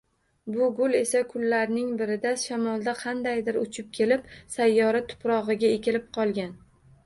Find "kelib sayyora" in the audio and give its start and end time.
4.01-5.07